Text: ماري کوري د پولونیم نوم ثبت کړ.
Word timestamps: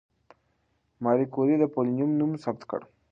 ماري 1.03 1.25
کوري 1.33 1.55
د 1.59 1.63
پولونیم 1.73 2.11
نوم 2.19 2.31
ثبت 2.43 2.63
کړ. 2.69 2.81